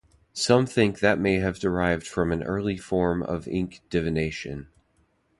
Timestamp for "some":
0.33-0.65